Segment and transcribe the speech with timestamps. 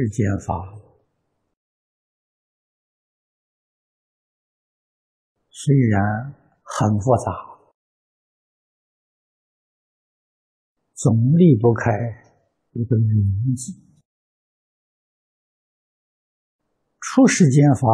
[0.00, 0.80] 世间法
[5.50, 7.30] 虽然很复杂，
[10.94, 11.92] 总离不开
[12.70, 13.06] 一个“缘”
[13.54, 13.74] 字。
[17.00, 17.86] 出世间法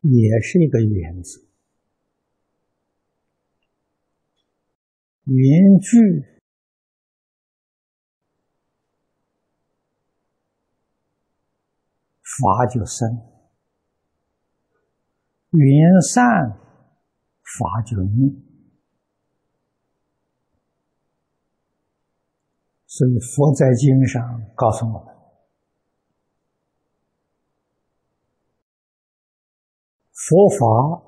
[0.00, 1.48] 也是一个“缘”字，
[5.24, 6.29] 缘聚。
[12.40, 13.08] 法就生，
[15.50, 16.24] 缘散，
[17.58, 18.32] 法就灭。
[22.86, 24.22] 所以佛在经上
[24.54, 25.14] 告诉我们：
[30.12, 31.02] 佛法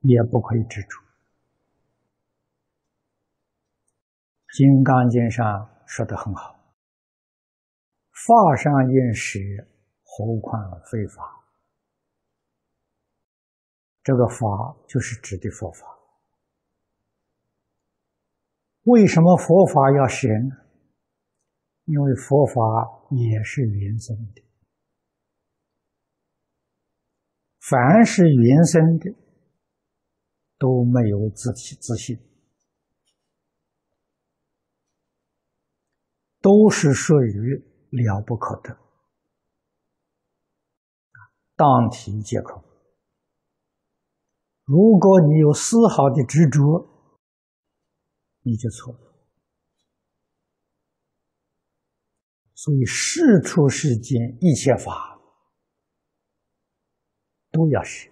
[0.00, 0.88] 也不可以执着。
[4.56, 6.74] 《金刚经》上说的很好
[8.10, 9.68] ：“法上应时。”
[10.26, 11.44] 何况非法，
[14.02, 15.86] 这个法就是指的佛法。
[18.82, 20.56] 为什么佛法要学呢？
[21.84, 22.52] 因为佛法
[23.10, 24.42] 也是原生的，
[27.60, 29.14] 凡是原生的
[30.58, 32.18] 都没有自体自信，
[36.40, 38.87] 都是属于了不可得。
[41.58, 42.62] 当体皆空。
[44.62, 46.88] 如果你有丝毫的执着，
[48.42, 49.00] 你就错了。
[52.54, 55.20] 所以，事出世间一切法
[57.50, 58.08] 都要学。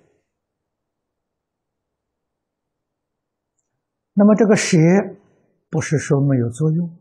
[4.14, 4.76] 那么，这个学
[5.70, 6.98] 不是说没有作用，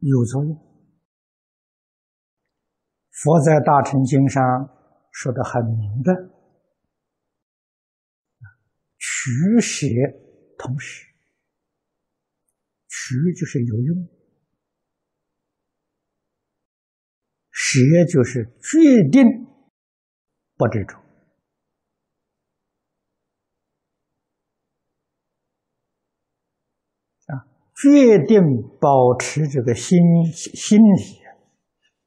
[0.00, 0.73] 有作用。
[3.24, 4.68] 佛在《大乘经》上
[5.10, 6.12] 说的很明白，
[8.98, 9.86] 取舍
[10.58, 11.06] 同时，
[12.86, 14.08] 取就是有用，
[17.50, 17.80] 舍
[18.12, 19.24] 就是决定
[20.58, 20.98] 不执着
[27.32, 28.38] 啊，决定
[28.78, 29.96] 保持这个心
[30.30, 31.23] 心理。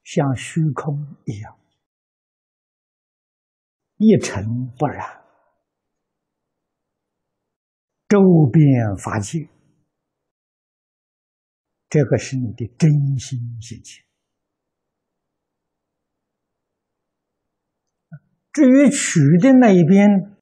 [0.07, 1.59] 像虚空一样，
[3.97, 5.22] 一尘不染，
[8.07, 8.17] 周
[8.50, 9.50] 边法界，
[11.90, 14.06] 这个是你的真心心情。
[18.53, 20.38] 至于取的那一边，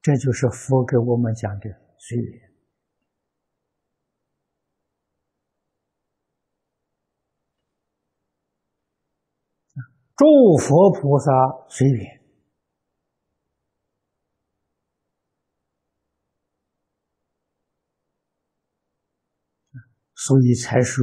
[0.00, 2.53] 这就是佛给我们讲的随缘。
[10.16, 10.24] 诸
[10.56, 11.32] 佛菩萨
[11.68, 12.22] 随缘，
[20.14, 21.02] 所以才说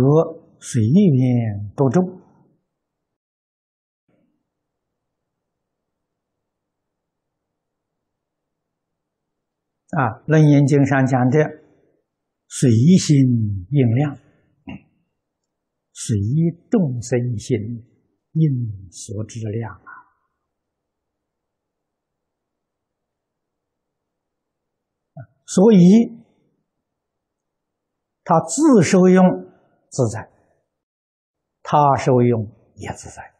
[0.61, 2.21] 随缘多众
[9.89, 10.23] 啊。
[10.27, 11.37] 楞严经上讲的
[12.47, 14.17] 随心应量，
[15.91, 16.17] 随
[16.69, 17.90] 众生心。
[18.33, 19.91] 因所知量啊，
[25.45, 25.77] 所以
[28.23, 29.23] 他自受用
[29.89, 30.31] 自在，
[31.61, 32.45] 他受用
[32.75, 33.33] 也自在。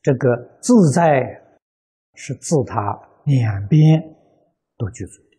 [0.00, 1.20] 这个自在
[2.14, 2.80] 是自他
[3.24, 4.00] 两边
[4.76, 5.33] 都具足。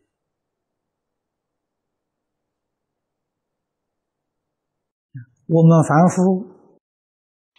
[5.48, 6.48] 我们凡夫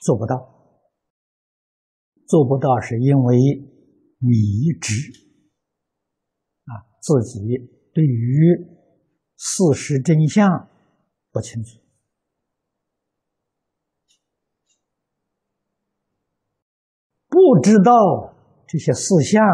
[0.02, 0.36] 做不到，
[2.26, 3.36] 做不到是因为
[4.18, 4.92] 迷执
[6.64, 7.38] 啊，自己
[7.94, 8.76] 对于
[9.36, 10.68] 事实真相
[11.30, 11.78] 不清楚，
[17.28, 18.34] 不知道
[18.66, 19.44] 这些事项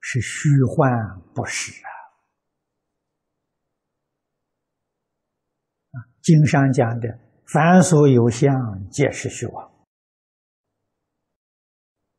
[0.00, 1.97] 是虚幻不实啊。
[6.28, 7.08] 经上讲的
[7.48, 8.52] “凡所有相，
[8.90, 9.72] 皆是虚妄”，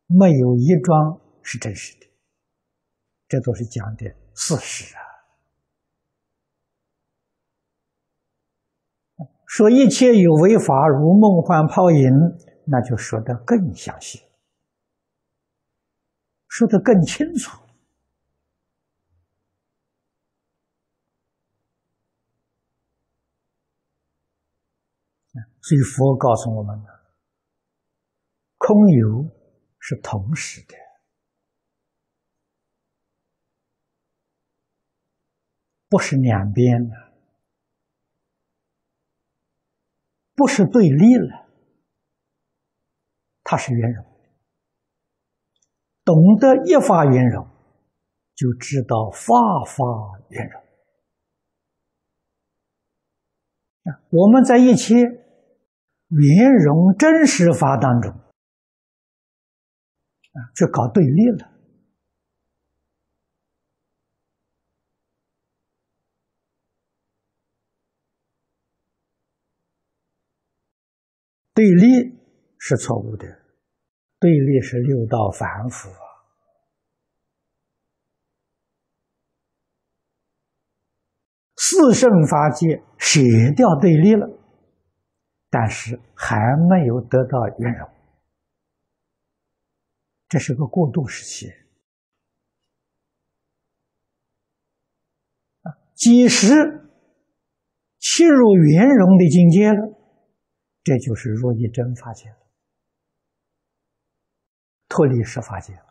[0.10, 2.08] 没有一桩是真实的，
[3.28, 5.00] 这都是讲的事实啊。
[9.46, 12.10] 说一切有为法，如梦幻泡影，
[12.66, 14.24] 那就说得更详细
[16.48, 17.62] 说得更清楚。
[25.62, 26.86] 所以佛告诉我们呢，
[28.58, 29.30] 空有
[29.78, 30.76] 是同时的，
[35.90, 36.96] 不是两边的，
[40.34, 41.48] 不是对立了，
[43.44, 44.06] 它是圆融。
[46.06, 47.46] 懂得一法圆融，
[48.34, 49.36] 就知道法
[49.66, 49.84] 法
[50.30, 50.64] 圆融。
[54.10, 55.29] 我们在一切。
[56.10, 61.52] 圆融真实法当中，啊，去搞对立了。
[71.54, 72.18] 对立
[72.58, 73.28] 是错误的，
[74.18, 75.90] 对立是六道反腐。
[81.58, 83.20] 四圣法界舍
[83.56, 84.39] 掉对立了。
[85.52, 86.38] 但是还
[86.70, 87.90] 没有得到圆融，
[90.28, 91.50] 这是个过渡时期。
[95.64, 96.54] 啊，几时
[97.98, 99.98] 切入圆融的境界了，
[100.84, 102.48] 这就是若一真法界了，
[104.88, 105.86] 脱离十法界了。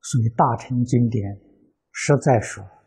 [0.00, 1.38] 所以大乘经典
[1.92, 2.77] 实在说。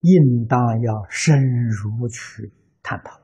[0.00, 2.52] 应当要深入去
[2.82, 3.20] 探讨，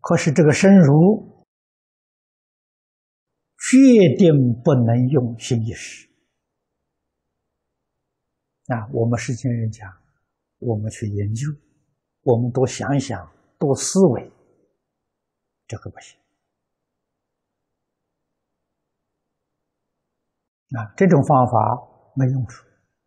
[0.00, 1.44] 可是这个深入，
[3.58, 4.32] 决定
[4.62, 6.08] 不能用心意识
[8.66, 8.86] 啊！
[8.92, 9.90] 我们世间人讲，
[10.58, 11.48] 我们去研究，
[12.22, 13.28] 我们多想想，
[13.58, 14.30] 多思维，
[15.66, 16.16] 这个不行
[20.78, 20.94] 啊！
[20.96, 21.93] 这种方法。
[22.14, 22.64] 没用处，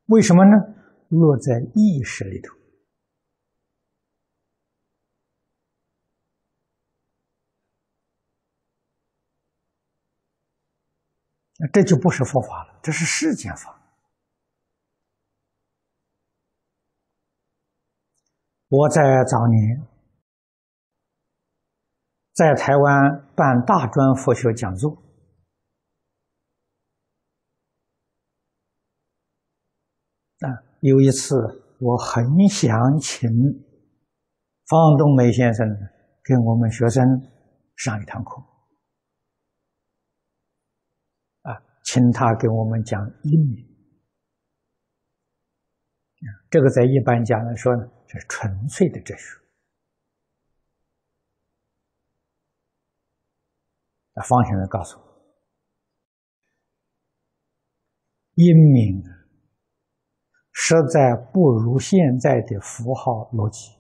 [0.08, 0.52] 为什么呢？
[1.10, 2.54] 落在意识里头，
[11.72, 13.82] 这就不是佛法了，这是世间法。
[18.68, 19.88] 我在早年
[22.34, 25.02] 在台湾办大专佛学讲座。
[30.40, 31.36] 啊，有一次
[31.80, 33.30] 我很想请
[34.66, 35.68] 方东梅先生
[36.24, 37.04] 给我们学生
[37.76, 38.42] 上一堂课，
[41.44, 43.66] 啊，请他给我们讲英明。
[46.50, 49.24] 这个在一般讲来说呢，是纯粹的哲学。
[54.14, 55.04] 那方先生告诉我，
[58.36, 59.17] 英明。
[60.60, 63.72] 实在不如现在的符号逻辑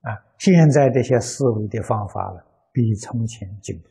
[0.00, 0.16] 啊！
[0.38, 3.88] 现在这些思维的方法了，比从前进步。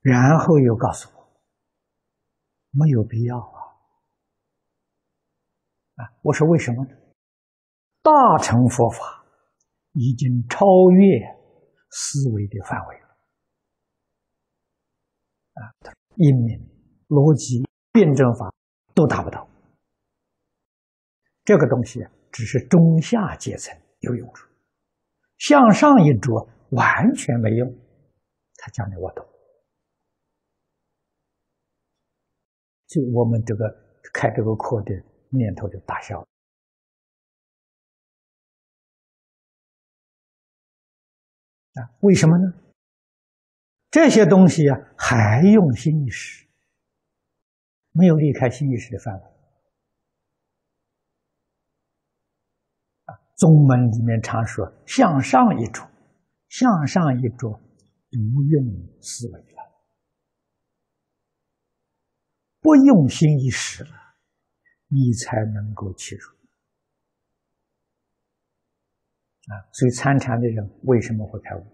[0.00, 1.42] 然后又告诉我，
[2.70, 3.60] 没有必要啊！
[5.96, 6.96] 啊，我说为什么呢？
[8.00, 9.22] 大乘佛法
[9.92, 11.20] 已经超越
[11.90, 13.06] 思维的范围了
[15.52, 15.60] 啊！
[16.16, 16.69] 因明。
[17.10, 18.54] 逻辑、辩证法
[18.94, 19.50] 都达不到，
[21.44, 24.48] 这个东西只是中下阶层有用处，
[25.36, 27.68] 向上一着完全没用。
[28.58, 29.26] 他讲的我懂，
[32.86, 33.64] 就我们这个
[34.14, 34.94] 开这个课的
[35.30, 36.28] 念头就打消了
[41.74, 41.90] 啊？
[42.02, 42.54] 为什么呢？
[43.90, 46.46] 这些东西啊，还用心意识。
[47.92, 49.22] 没有离开心意识的范围
[53.06, 53.18] 啊！
[53.36, 55.90] 宗门里面常说“向上一着，
[56.48, 58.64] 向上一着，不用
[59.02, 59.58] 思维了，
[62.60, 63.84] 不用心意识，
[64.86, 66.28] 你才能够切入
[69.52, 69.66] 啊！
[69.72, 71.66] 所以参禅的人为什么会开悟？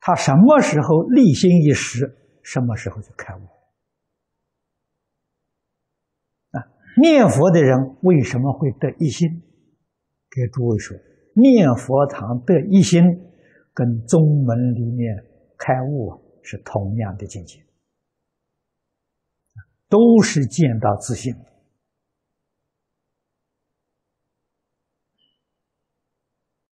[0.00, 3.40] 他什么时候立心一时，什么时候就开悟。
[7.00, 9.28] 念佛的人为什么会得一心？
[10.30, 10.96] 给诸位说，
[11.34, 13.02] 念佛堂得一心，
[13.72, 15.16] 跟宗门里面
[15.56, 17.62] 开悟是同样的境界。
[19.88, 21.32] 都是见到自信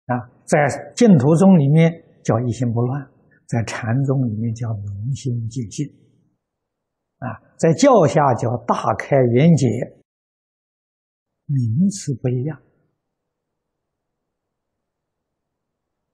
[0.05, 1.91] 啊，在净土宗里面
[2.23, 3.11] 叫一心不乱，
[3.47, 5.87] 在禅宗里面叫明心见性，
[7.17, 9.67] 啊，在教下叫大开圆解，
[11.47, 12.61] 名词不一样，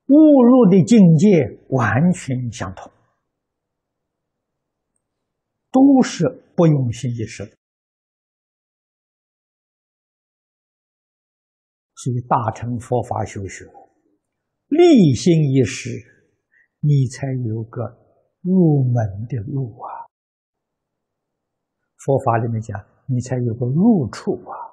[0.07, 2.93] 悟入的境界完全相同，
[5.71, 7.57] 都是不用心意识的。
[11.95, 13.65] 所以大乘佛法修学，
[14.69, 15.91] 立心一识，
[16.81, 17.81] 你才有个
[18.41, 19.89] 入门的路啊！
[21.99, 24.72] 佛法里面讲，你才有个入处啊！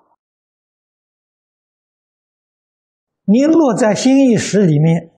[3.31, 5.11] 你落在心意识里面，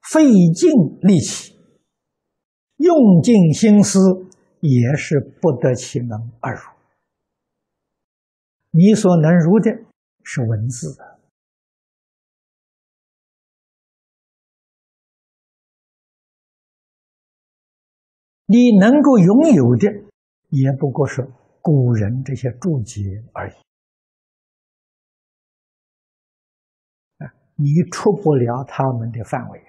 [0.00, 0.72] 费尽
[1.02, 1.54] 力气，
[2.76, 3.98] 用尽心思，
[4.60, 6.62] 也是不得其门而入。
[8.70, 9.70] 你所能入的
[10.24, 10.96] 是文字，
[18.46, 19.92] 你能够拥有的
[20.48, 21.30] 也不过是
[21.60, 23.54] 古人这些注解而已。
[27.56, 29.62] 你出不了他们的范围。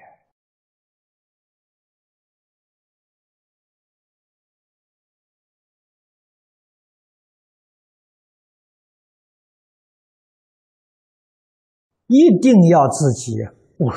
[12.07, 13.31] 一定要自己
[13.79, 13.95] 悟入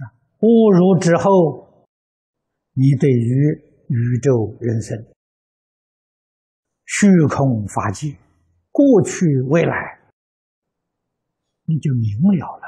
[0.00, 0.12] 啊！
[0.40, 1.86] 悟入之后，
[2.74, 5.13] 你对于宇宙人生、
[6.96, 8.16] 虚空法界、
[8.70, 9.98] 过去未来，
[11.64, 12.64] 你就明了了。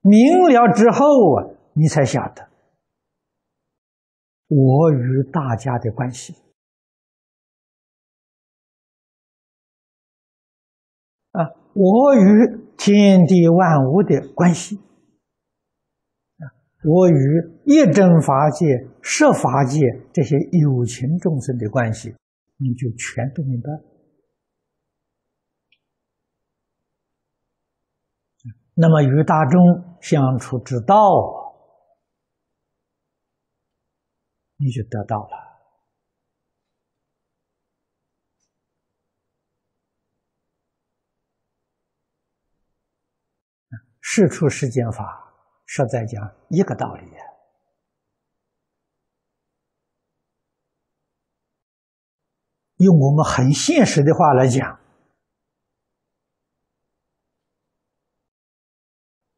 [0.00, 2.50] 明了之后啊，你才晓得
[4.48, 6.34] 我与大家的关系
[11.30, 14.80] 啊，我与天地万物的关系，
[16.84, 17.14] 我与
[17.64, 18.66] 一真法界、
[19.02, 19.78] 设法界
[20.12, 22.14] 这些有情众生的关系，
[22.56, 23.70] 你就全都明白。
[28.74, 29.60] 那么与大众
[30.00, 30.96] 相处之道，
[34.56, 35.52] 你就得到了。
[44.00, 45.21] 事出世间法，
[45.74, 47.02] 实在讲一个道理。
[52.76, 54.78] 用我们很现实的话来讲。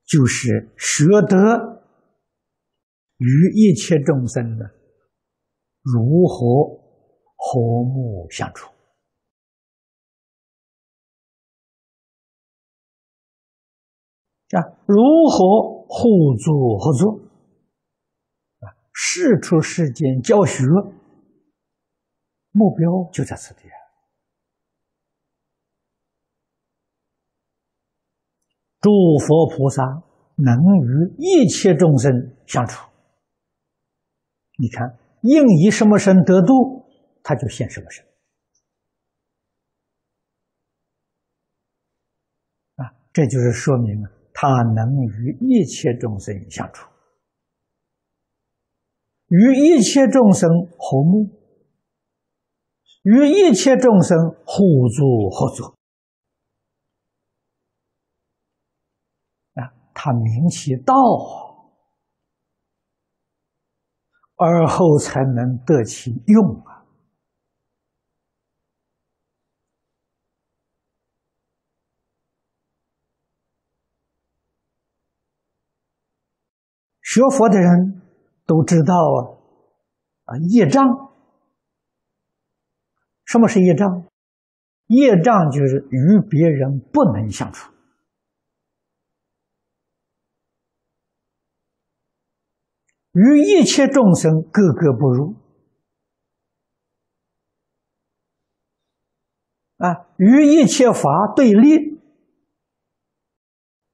[0.05, 1.83] 就是学得
[3.17, 4.65] 与一切众生呢
[5.83, 6.37] 如何
[7.37, 8.71] 和睦相处
[14.51, 14.63] 啊？
[14.87, 14.97] 如
[15.29, 17.21] 何互助合作
[18.59, 18.67] 啊？
[18.93, 20.65] 世出世间教学
[22.51, 23.77] 目标就在此地啊。
[28.81, 29.85] 诸佛菩萨
[30.35, 32.11] 能与一切众生
[32.45, 32.91] 相处，
[34.59, 36.85] 你看应以什么身得度，
[37.23, 38.05] 他就现什么身
[42.75, 42.93] 啊！
[43.13, 44.05] 这就是说明
[44.37, 46.91] 他能与一切众生相处，
[49.29, 51.31] 与一切众生和睦，
[53.05, 55.77] 与一切众生互助合作。
[59.55, 60.93] 啊他明其道，
[64.35, 66.74] 而后才能得其用啊！
[77.15, 78.03] 学佛的人
[78.45, 79.39] 都知道啊，
[80.25, 80.85] 啊，业障。
[83.25, 84.09] 什么是业障？
[84.87, 87.73] 业障就是与别人不能相处。
[93.13, 95.37] 与一切众生格格不入
[99.77, 101.97] 啊，与一切法对立，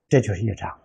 [0.09, 0.81] 这就是业障。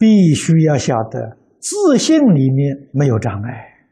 [0.00, 3.84] 必须要晓得自信里面没有障碍，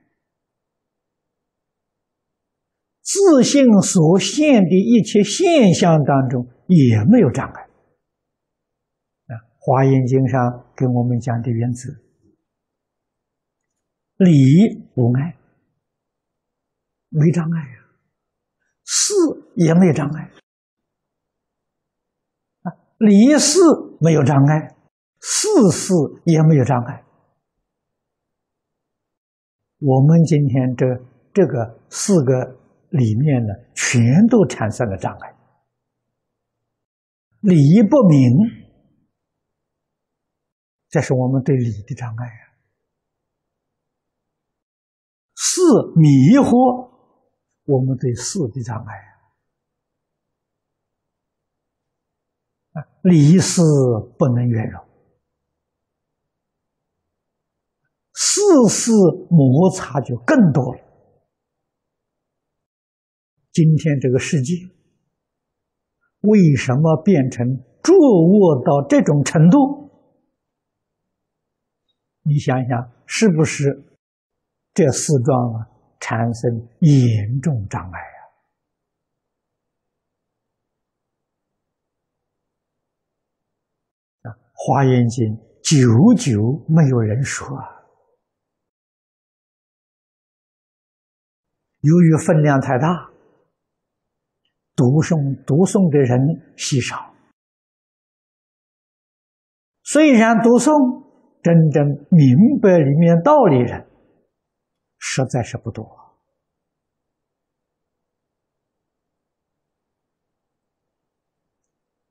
[3.03, 7.63] 自信所现的一切现象当中也没有障碍。
[7.63, 11.93] 啊，《华严经》上给我们讲的原则：
[14.17, 14.33] 理
[14.95, 15.37] 无碍，
[17.11, 17.85] 没障碍呀、啊；
[18.83, 19.13] 事
[19.57, 20.31] 也没障碍，
[22.63, 23.61] 啊，理事
[24.01, 24.75] 没有障碍。
[25.21, 25.95] 事事
[26.25, 27.05] 也没有障碍。
[29.81, 30.87] 我们今天这
[31.33, 32.59] 这个四个。
[32.91, 35.37] 里面呢，全都产生了障碍，
[37.41, 38.33] 理不明，
[40.89, 42.49] 这是我们对理的障碍啊；
[45.35, 45.61] 事
[45.97, 46.09] 迷
[46.39, 46.91] 惑，
[47.67, 48.95] 我们对事的障碍
[52.73, 52.89] 啊。
[53.03, 53.61] 理事
[54.19, 54.88] 不能圆融，
[58.39, 58.93] 事事
[59.31, 60.81] 摩擦就更多了。
[63.53, 64.55] 今天这个世界
[66.21, 67.45] 为什么变成
[67.83, 69.91] 坐卧到这种程度？
[72.23, 73.97] 你想想，是不是
[74.73, 75.67] 这四桩啊
[75.99, 78.01] 产生严重障碍
[84.23, 84.31] 啊？
[84.31, 85.27] 啊，《华严经》
[85.63, 87.78] 久久没有人说，啊
[91.81, 93.11] 由于分量太大。
[94.77, 97.13] 读诵读诵的人稀少，
[99.83, 101.03] 虽然读诵，
[101.43, 103.89] 真正明白里面道理人
[105.01, 105.85] 实在是不多。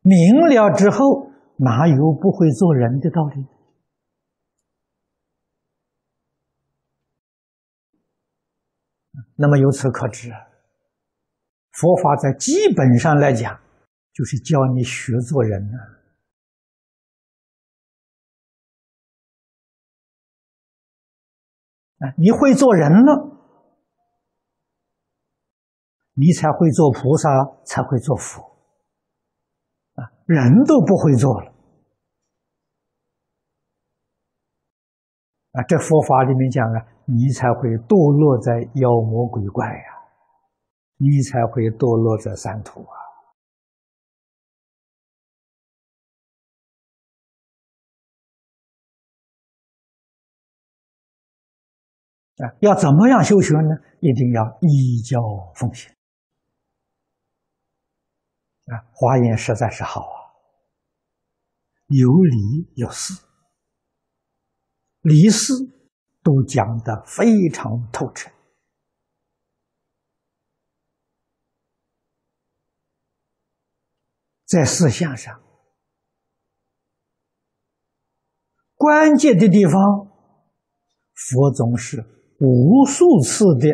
[0.01, 3.45] 明了之后，哪有不会做人的道理？
[9.37, 10.31] 那么由此可知。
[11.71, 13.59] 佛法在基本上来讲，
[14.11, 15.77] 就是教你学做人呢。
[21.99, 23.37] 啊，你会做人了，
[26.13, 27.29] 你才会做菩萨，
[27.63, 28.41] 才会做佛。
[29.93, 31.56] 啊，人都不会做了。
[35.57, 39.97] 啊，这佛法里面讲啊，你才会堕落在妖魔鬼怪呀。
[40.99, 42.97] 你才会堕落在三途啊！
[52.37, 53.77] 啊，要怎么样修学呢？
[53.99, 55.21] 一定要依教
[55.53, 55.93] 奉行
[58.65, 58.81] 啊！
[58.91, 60.17] 华严实在是好啊，
[61.85, 63.13] 有理有事，
[65.07, 65.53] 理事
[66.21, 68.29] 都讲得非常透彻。
[74.45, 75.41] 在思想上，
[78.75, 79.73] 关键的地方，
[81.13, 82.01] 佛总是
[82.39, 83.67] 无数次的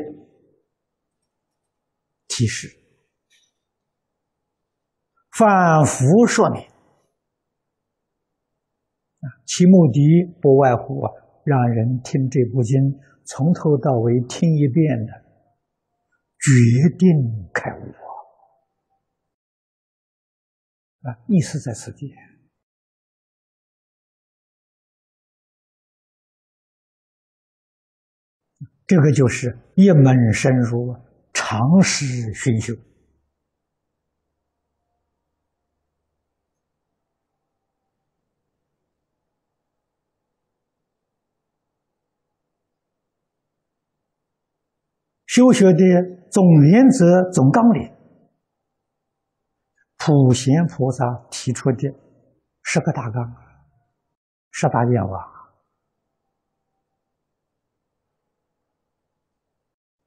[2.27, 2.75] 提示，
[5.31, 6.67] 反复说明，
[9.45, 11.11] 其目的不外乎啊，
[11.45, 12.79] 让人听这部经
[13.25, 15.11] 从头到尾听一遍的，
[16.39, 17.07] 决定
[17.53, 17.93] 开悟。
[21.07, 22.13] 啊，意思在此地，
[28.87, 30.95] 这个就是一门深入，
[31.33, 32.73] 长时熏修，
[45.33, 45.79] 修学的
[46.29, 47.91] 总原则、总纲领。
[49.97, 51.89] 普贤菩萨提出的
[52.61, 53.35] 十个大纲、
[54.51, 55.33] 十大愿望，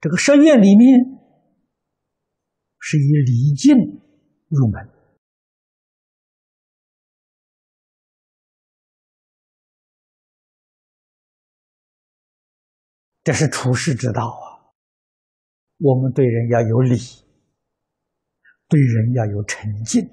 [0.00, 1.00] 这个十愿里面
[2.78, 3.74] 是以礼敬
[4.46, 4.88] 入门，
[13.24, 14.55] 这是处世之道啊！
[15.78, 16.96] 我们对人要有礼。
[18.68, 20.04] 对人要有诚敬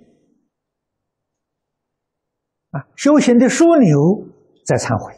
[2.69, 2.85] 啊！
[2.95, 4.31] 修行的枢纽
[4.63, 5.11] 在忏悔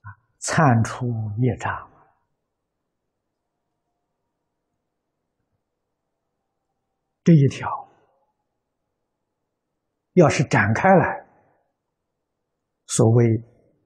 [0.00, 0.08] 啊，
[0.40, 1.06] 忏除
[1.40, 1.88] 业障。
[7.22, 7.88] 这一条
[10.14, 11.24] 要是展开来，
[12.86, 13.24] 所谓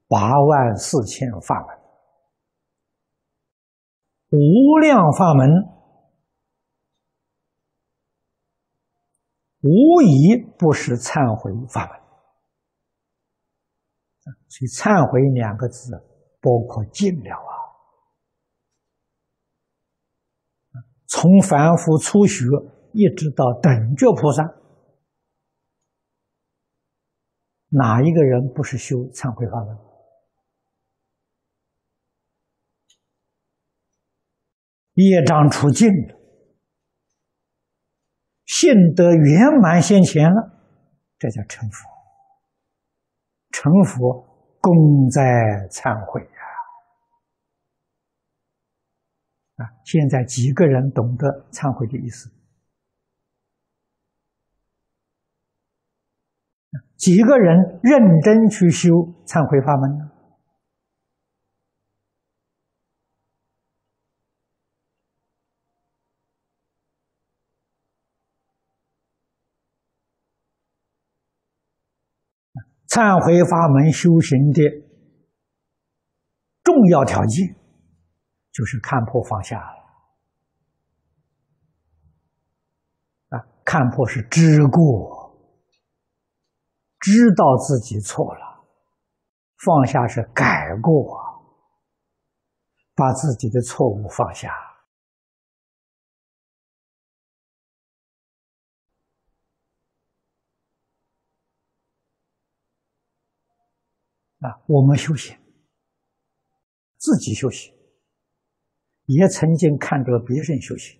[0.09, 1.80] 八万四千法门，
[4.31, 5.49] 无量法门，
[9.63, 12.01] 无疑不是忏悔法门。
[14.49, 15.93] 所以，忏悔两个字
[16.41, 17.53] 包括尽了啊。
[21.07, 22.45] 从凡夫初学
[22.93, 24.45] 一直到等觉菩萨，
[27.69, 29.90] 哪一个人不是修忏悔法门？
[35.09, 36.17] 业障除尽了，
[38.45, 40.61] 性德圆满现前了，
[41.19, 41.89] 这叫成佛。
[43.51, 45.23] 成佛功在
[45.71, 46.29] 忏悔呀！
[49.57, 52.31] 啊，现在几个人懂得忏悔的意思？
[56.97, 58.91] 几个人认真去修
[59.25, 60.11] 忏悔法门呢？
[72.91, 74.61] 忏悔法门修行的
[76.65, 77.55] 重要条件，
[78.51, 79.79] 就是看破放下了。
[83.29, 85.39] 啊，看破是知过，
[86.99, 88.67] 知道自己错了；
[89.65, 91.17] 放下是改过，
[92.97, 94.51] 把自己的错误放下。
[104.41, 105.37] 啊，我们修行，
[106.97, 107.73] 自己修行，
[109.05, 110.99] 也曾经看着别人修行，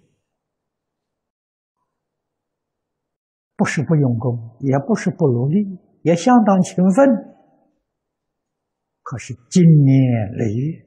[3.57, 7.07] 不是不用功，也不是不努力，也相当勤奋。
[9.03, 10.87] 可是经年累月，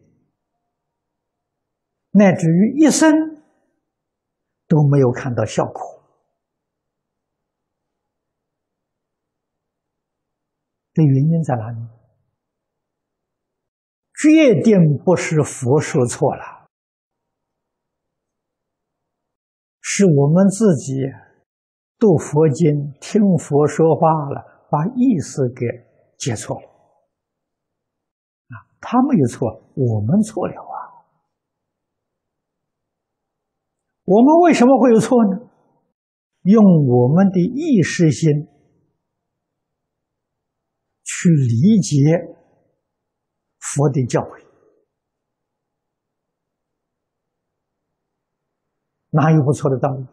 [2.11, 3.11] 乃至于一生
[4.67, 5.81] 都没有看到效果，
[10.93, 11.92] 这原因在哪里？
[14.23, 16.69] 决定不是佛说错了，
[19.81, 20.93] 是我们自己
[21.99, 25.65] 读佛经、听佛说话了，把意思给
[26.17, 26.65] 解错了。
[28.47, 31.03] 啊，他没有错，我们错了啊！
[34.05, 35.49] 我们为什么会有错呢？
[36.43, 38.47] 用我们的意识心
[41.03, 42.39] 去理解。
[43.73, 44.45] 佛的教诲，
[49.09, 50.05] 哪有不错的道理？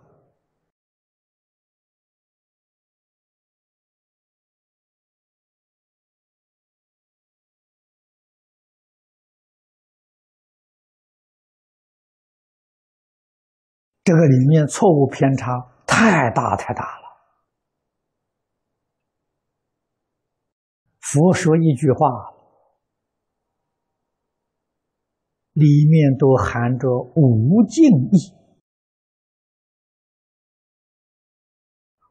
[14.02, 15.52] 这个里面错误偏差
[15.86, 17.04] 太大太大了。
[21.00, 22.39] 佛说一句话。
[25.52, 28.32] 里面都含着无尽意，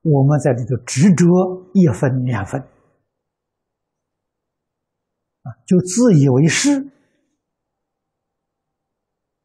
[0.01, 1.25] 我们在这个执着
[1.73, 2.61] 一分两分，
[5.41, 6.91] 啊，就自以为是，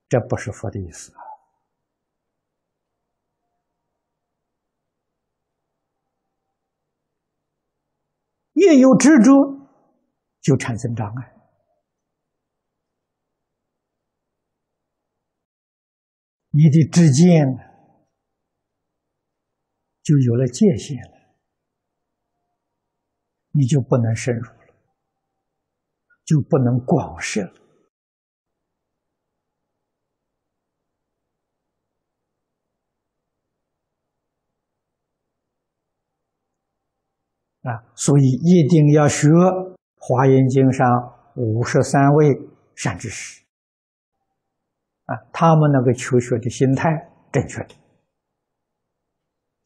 [0.08, 1.20] 这不是佛的意思啊！
[8.54, 9.68] 越有执着，
[10.40, 11.33] 就产生障碍。
[16.56, 17.44] 你的之间
[20.04, 21.34] 就有了界限了，
[23.50, 24.74] 你就不能深入了，
[26.24, 27.54] 就不能广摄了
[37.62, 37.82] 啊！
[37.96, 39.26] 所以一定要学
[39.96, 40.86] 《华严经》上
[41.34, 42.40] 五十三位
[42.76, 43.43] 善知识。
[45.06, 46.90] 啊，他们那个求学的心态
[47.30, 47.74] 正确的，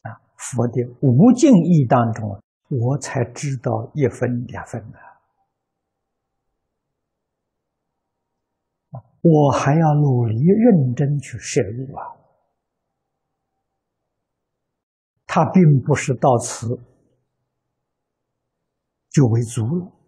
[0.01, 4.99] 啊，佛的无尽意当中，我才知道一分两分的，
[9.21, 12.03] 我还要努力认真去摄入啊，
[15.25, 16.67] 他并不是到此
[19.09, 19.98] 就为足了。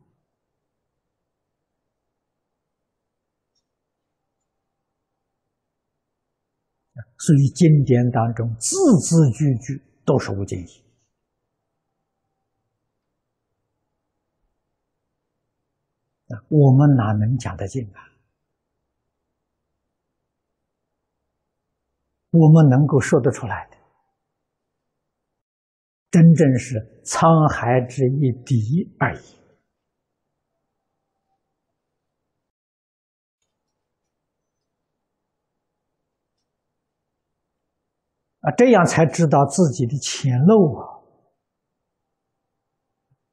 [7.23, 10.83] 所以经典当中字字句句都是无尽意！
[16.49, 18.09] 我们哪能讲得尽啊？
[22.31, 23.77] 我们能够说得出来的，
[26.09, 29.40] 真正是沧海之一滴而已。
[38.41, 41.01] 啊，这样才知道自己的前漏啊！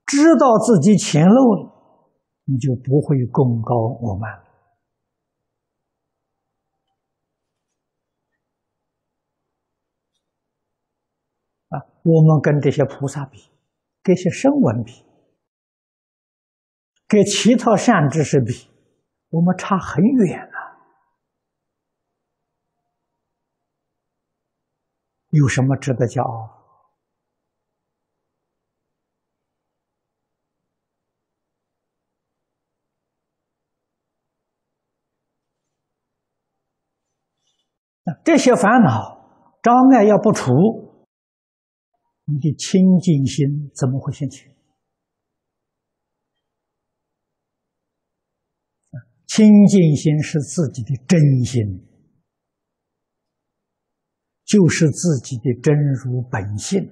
[0.05, 1.73] 知道自己前漏了，
[2.45, 4.33] 你就不会功高我慢
[11.69, 11.85] 啊！
[12.03, 13.51] 我们跟这些菩萨比，
[14.03, 15.05] 跟些声闻比，
[17.07, 18.71] 跟其他善知识比，
[19.31, 20.58] 我们差很远了。
[25.31, 26.57] 有什么值得骄傲？
[38.25, 40.51] 这些烦恼障碍要不除，
[42.25, 44.49] 你的清净心怎么会现起？
[49.27, 51.88] 清净心是自己的真心。
[54.49, 56.91] 就是自己的真如本性，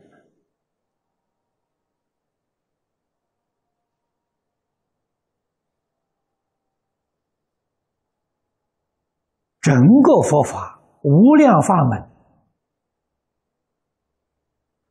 [9.62, 11.98] 整个佛法无量法门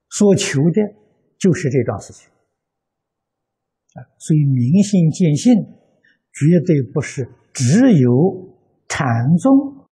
[0.10, 0.82] 所求的，
[1.38, 2.28] 就是这桩事情
[3.94, 4.02] 啊。
[4.18, 5.54] 所以明心见性，
[6.34, 9.06] 绝对不是只有禅
[9.38, 9.88] 宗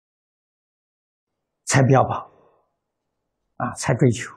[1.65, 2.32] 才标榜。
[3.57, 4.31] 啊，才追求。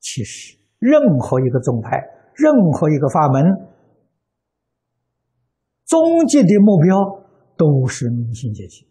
[0.00, 1.96] 其实，任何一个宗派，
[2.34, 3.44] 任何一个法门，
[5.84, 6.96] 终极的目标
[7.56, 8.88] 都是明心见性。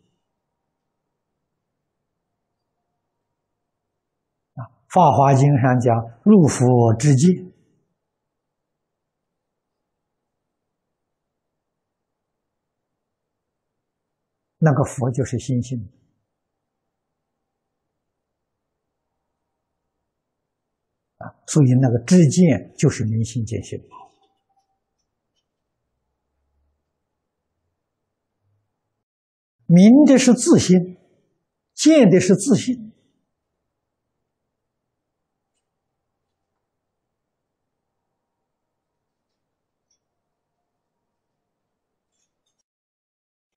[4.54, 7.54] 啊，《法华经》上讲“入佛之境”，
[14.60, 15.88] 那个佛就是心性。
[21.48, 23.80] 所以，那个知见就是明心见性，
[29.68, 30.98] 明的是自心，
[31.74, 32.92] 见的是自信。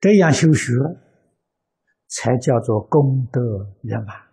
[0.01, 0.71] 这样修学，
[2.07, 4.28] 才叫做功德圆满。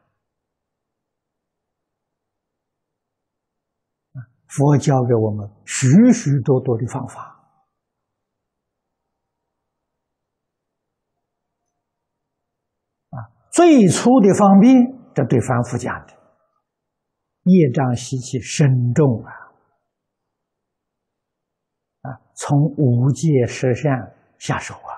[4.57, 7.37] 佛教给我们许许多多的方法。
[13.11, 13.21] 啊，
[13.53, 14.75] 最初的方便，
[15.15, 16.15] 这对凡夫讲的，
[17.43, 19.31] 业障习气深重啊，
[22.09, 24.93] 啊，从五戒十善下手啊，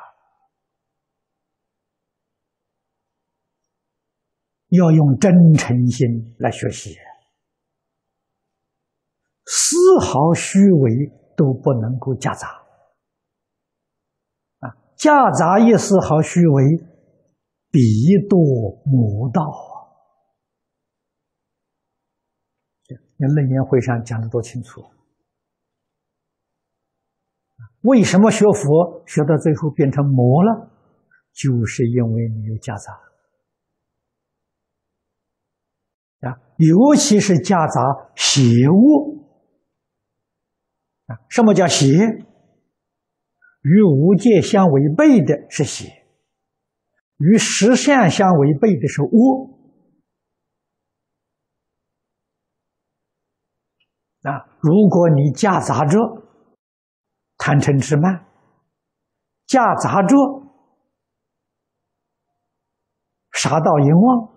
[4.69, 6.95] 要用真诚心来学习。
[9.51, 12.49] 丝毫虚伪都不能够夹杂
[14.59, 14.77] 啊！
[14.95, 16.65] 夹杂一丝毫虚伪，
[17.71, 17.81] 必
[18.29, 19.89] 堕魔道啊！
[23.17, 24.85] 那楞严会上讲的多清楚
[27.81, 30.71] 为什么学佛学到最后变成魔了？
[31.33, 32.93] 就是因为你有夹杂
[36.29, 37.81] 啊，尤其是夹杂
[38.15, 39.18] 邪恶。
[41.09, 41.89] 啊，什么叫邪？
[43.61, 46.07] 与无界相违背的是邪，
[47.17, 49.59] 与实相相违背的是恶。
[54.23, 55.99] 啊，如果你夹杂着
[57.37, 58.27] 贪嗔痴慢，
[59.47, 60.17] 夹杂着
[63.33, 64.35] 杀盗淫妄，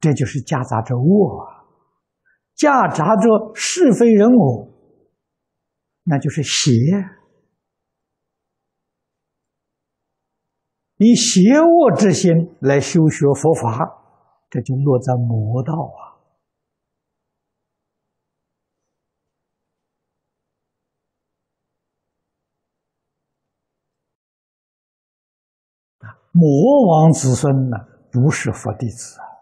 [0.00, 1.57] 这就是夹杂着恶啊。
[2.58, 4.68] 夹杂着是非人我，
[6.02, 6.74] 那就是邪。
[10.96, 13.78] 以邪恶之心来修学佛法，
[14.50, 16.18] 这就落在魔道啊！
[26.32, 27.76] 魔王子孙呢，
[28.10, 29.37] 不是佛弟子啊。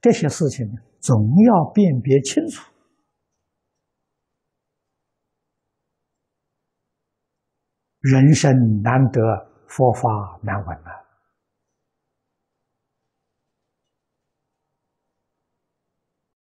[0.00, 0.66] 这些事情，
[1.00, 2.72] 总要辨别清楚。
[8.00, 9.20] 人生难得，
[9.66, 10.90] 佛法难闻啊！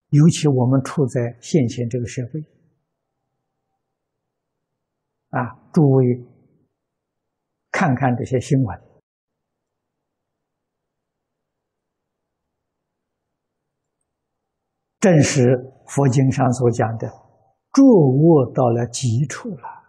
[0.09, 2.41] 尤其我们处在现前这个社会，
[5.29, 6.25] 啊，诸位
[7.69, 8.81] 看看这些新闻，
[15.05, 17.07] 正是佛经上所讲的，
[17.71, 19.83] 作恶到了极处了。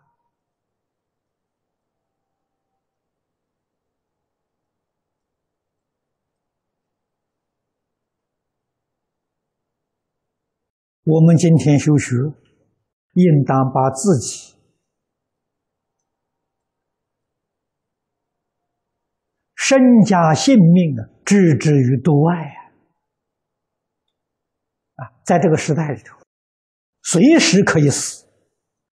[11.05, 12.15] 我们今天修学，
[13.15, 14.55] 应当把自己
[19.55, 22.56] 身家性命啊置之于度外！
[25.27, 26.17] 在这个时代里头，
[27.03, 28.25] 随时可以死，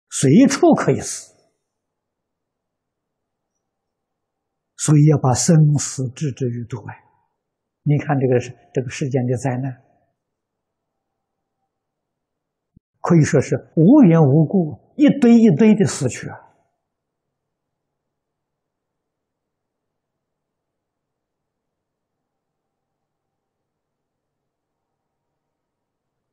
[0.08, 1.34] 随处可以死，
[4.76, 6.94] 所以要把生死置之于度外。
[7.82, 8.38] 你看这个
[8.72, 9.82] 这个世间的灾难。
[13.02, 16.36] 可以说是无缘无故，一堆一堆的死去啊！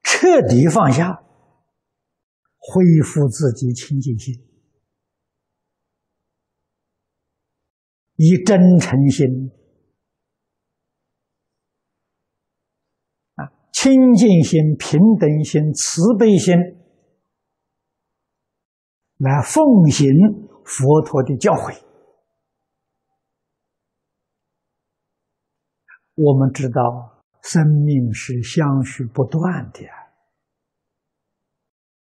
[0.03, 1.23] 彻底放下，
[2.57, 4.33] 恢复自己清净心，
[8.15, 9.51] 以真诚心
[13.35, 13.51] 啊。
[13.71, 16.55] 清净心、平等心、慈悲心，
[19.17, 20.09] 来奉行
[20.65, 21.83] 佛陀的教诲。
[26.15, 29.81] 我们知道，生命是相续不断的，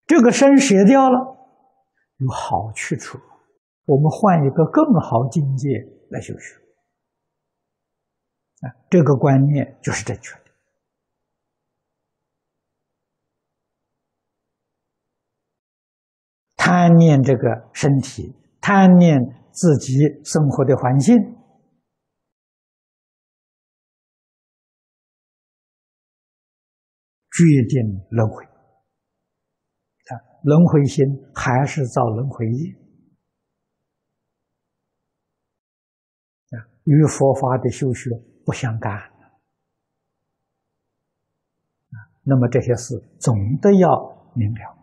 [0.08, 1.18] 这个身舍掉了，
[2.16, 3.18] 有好去处，
[3.84, 5.68] 我们换一个更好境界
[6.08, 6.56] 来修学。
[8.66, 10.44] 啊，这个观念就是正确的。
[16.56, 19.20] 贪念这个身体，贪念
[19.52, 19.92] 自己
[20.24, 21.14] 生活的环境，
[27.30, 28.47] 决定轮回。
[30.42, 32.72] 轮回心还是造轮回业，
[36.50, 38.10] 啊，与佛法的修学
[38.44, 38.92] 不相干。
[38.94, 39.10] 啊，
[42.22, 44.78] 那么这些事总得要明了。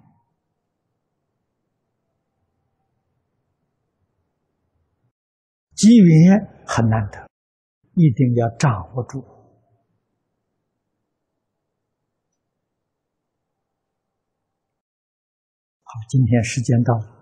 [5.75, 7.29] 机缘很难得，
[7.95, 9.21] 一定要掌握住。
[15.83, 17.14] 好，今天时间到了。